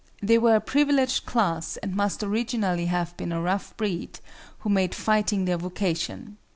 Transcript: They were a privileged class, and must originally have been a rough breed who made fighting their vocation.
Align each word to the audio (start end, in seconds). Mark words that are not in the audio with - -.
They 0.19 0.39
were 0.39 0.55
a 0.55 0.59
privileged 0.61 1.27
class, 1.27 1.77
and 1.77 1.95
must 1.95 2.23
originally 2.23 2.87
have 2.87 3.15
been 3.17 3.31
a 3.31 3.39
rough 3.39 3.77
breed 3.77 4.19
who 4.61 4.69
made 4.71 4.95
fighting 4.95 5.45
their 5.45 5.57
vocation. 5.59 6.37